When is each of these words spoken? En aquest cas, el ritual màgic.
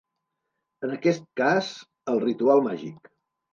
En 0.87 0.93
aquest 0.95 1.27
cas, 1.43 1.71
el 2.15 2.25
ritual 2.25 2.67
màgic. 2.71 3.15